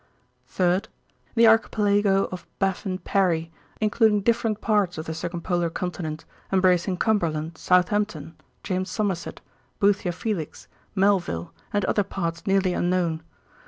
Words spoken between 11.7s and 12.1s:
and other